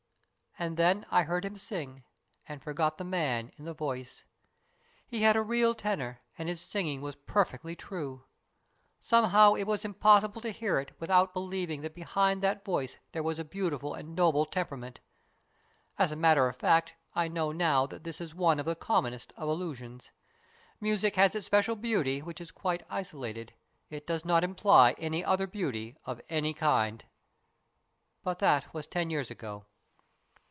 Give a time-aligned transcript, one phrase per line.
[0.59, 2.03] "And then I heard him sing,
[2.45, 4.25] and forgot the man in the voice.
[5.07, 8.25] He had a real tenor, and his singing was perfectly true.
[8.99, 13.39] Somehow it was impossible to hear it without believing that behind that voice there was
[13.39, 14.97] a beautiful and noble tem perament.
[15.97, 19.33] As a matter of fact, I know now that this is one of the commonest
[19.37, 20.11] of illusions.
[20.81, 23.53] Music has its special beauty, which is quite isolated.
[23.89, 27.03] It does not imply any other beauty of any kind."
[28.23, 29.65] But that was ten years ago.